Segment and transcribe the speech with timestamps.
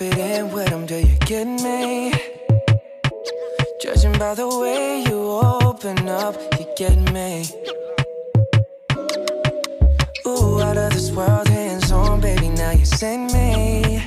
[0.00, 2.12] in with them, do you get me?
[3.80, 7.44] Judging by the way you open up, you get me.
[10.26, 14.02] Ooh, out of this world, hands on, baby, now you send me.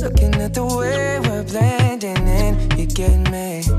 [0.00, 3.75] Looking at the way we're blending in, you get me.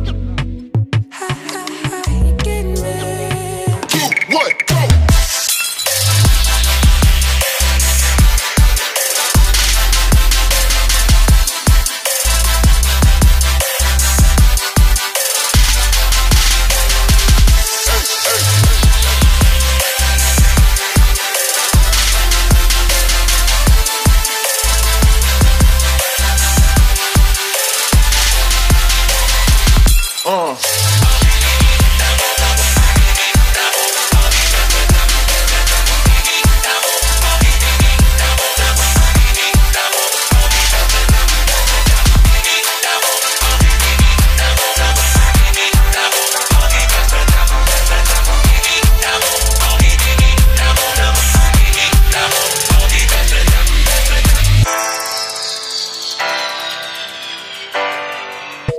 [30.30, 30.78] Uh.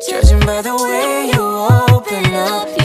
[0.09, 2.78] Judging by the way you open up,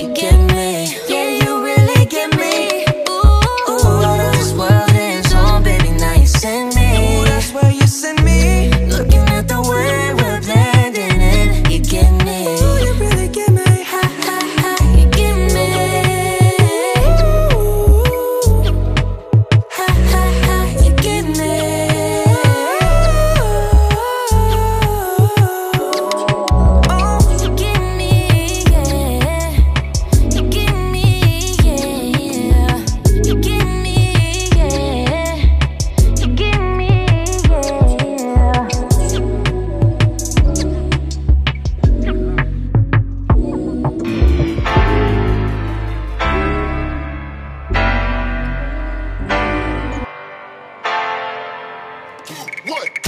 [52.74, 53.03] look,